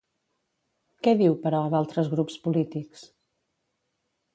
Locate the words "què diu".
1.07-1.37